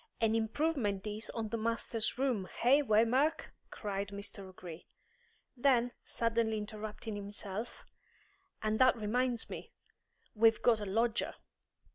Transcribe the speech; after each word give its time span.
"An 0.19 0.33
improvement 0.33 1.03
this 1.03 1.29
on 1.29 1.49
the 1.49 1.59
masters' 1.59 2.17
room, 2.17 2.49
eh, 2.63 2.81
Waymark?" 2.81 3.51
cried 3.69 4.07
Mr. 4.07 4.39
O'Gree. 4.49 4.87
Then, 5.55 5.91
suddenly 6.03 6.57
interrupting 6.57 7.15
himself, 7.15 7.85
"And 8.63 8.79
that 8.79 8.97
reminds 8.97 9.47
me! 9.47 9.73
We've 10.33 10.63
got 10.63 10.79
a 10.79 10.87
lodger." 10.87 11.35